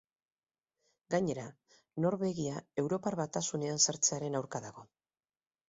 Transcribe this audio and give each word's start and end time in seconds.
Gainera, 1.15 1.43
Norvegia 2.07 2.57
Europar 2.85 3.19
Batasunean 3.21 3.85
sartzearen 3.87 4.43
aurka 4.43 4.67
dago. 4.69 4.89